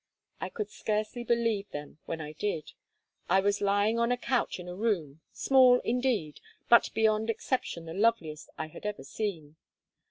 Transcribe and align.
I 0.39 0.49
could 0.49 0.71
scarcely 0.71 1.23
believe 1.23 1.69
them 1.69 1.99
when 2.07 2.21
I 2.21 2.31
did. 2.33 2.71
I 3.29 3.39
was 3.39 3.61
lying 3.61 3.99
on 3.99 4.11
a 4.11 4.17
couch 4.17 4.59
in 4.59 4.67
a 4.67 4.73
room, 4.73 5.21
small, 5.31 5.79
indeed, 5.81 6.39
but 6.69 6.89
beyond 6.95 7.29
exception 7.29 7.85
the 7.85 7.93
loveliest 7.93 8.49
I 8.57 8.65
had 8.65 8.87
ever 8.87 9.03
seen. 9.03 9.57